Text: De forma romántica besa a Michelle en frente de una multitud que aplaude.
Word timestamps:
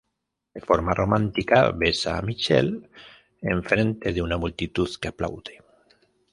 De 0.55 0.61
forma 0.61 0.95
romántica 0.95 1.69
besa 1.73 2.17
a 2.17 2.23
Michelle 2.23 2.89
en 3.43 3.61
frente 3.63 4.13
de 4.13 4.23
una 4.23 4.35
multitud 4.35 4.89
que 4.99 5.09
aplaude. 5.09 5.61